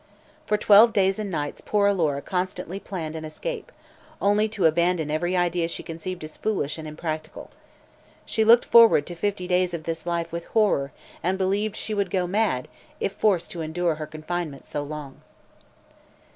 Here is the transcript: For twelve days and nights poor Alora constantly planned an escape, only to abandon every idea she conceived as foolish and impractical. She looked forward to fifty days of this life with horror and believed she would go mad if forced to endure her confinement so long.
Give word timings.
For 0.47 0.57
twelve 0.57 0.93
days 0.93 1.19
and 1.19 1.29
nights 1.29 1.61
poor 1.63 1.85
Alora 1.85 2.23
constantly 2.23 2.79
planned 2.79 3.15
an 3.15 3.23
escape, 3.23 3.71
only 4.19 4.49
to 4.49 4.65
abandon 4.65 5.11
every 5.11 5.37
idea 5.37 5.67
she 5.67 5.83
conceived 5.83 6.23
as 6.23 6.37
foolish 6.37 6.79
and 6.79 6.87
impractical. 6.87 7.51
She 8.25 8.43
looked 8.43 8.65
forward 8.65 9.05
to 9.05 9.13
fifty 9.15 9.47
days 9.47 9.75
of 9.75 9.83
this 9.83 10.07
life 10.07 10.31
with 10.31 10.45
horror 10.57 10.91
and 11.21 11.37
believed 11.37 11.75
she 11.75 11.93
would 11.93 12.09
go 12.09 12.25
mad 12.25 12.67
if 12.99 13.11
forced 13.13 13.51
to 13.51 13.61
endure 13.61 13.93
her 14.01 14.07
confinement 14.07 14.65
so 14.65 14.81
long. 14.81 15.21